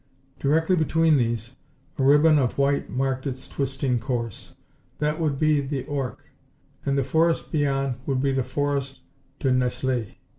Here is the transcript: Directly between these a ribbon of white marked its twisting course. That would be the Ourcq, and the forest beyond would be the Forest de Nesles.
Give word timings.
Directly 0.39 0.75
between 0.75 1.17
these 1.17 1.51
a 1.99 2.01
ribbon 2.03 2.39
of 2.39 2.57
white 2.57 2.89
marked 2.89 3.27
its 3.27 3.47
twisting 3.47 3.99
course. 3.99 4.55
That 4.97 5.19
would 5.19 5.37
be 5.37 5.61
the 5.61 5.83
Ourcq, 5.83 6.17
and 6.83 6.97
the 6.97 7.03
forest 7.03 7.51
beyond 7.51 7.99
would 8.07 8.19
be 8.19 8.31
the 8.31 8.41
Forest 8.43 9.01
de 9.37 9.51
Nesles. 9.51 10.15